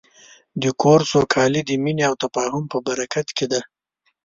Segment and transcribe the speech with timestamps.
[0.61, 3.61] د کور سوکالي د مینې او تفاهم په برکت ده.